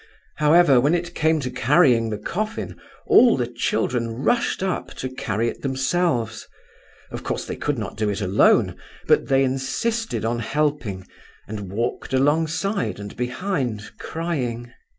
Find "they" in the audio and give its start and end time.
7.45-7.55, 9.27-9.43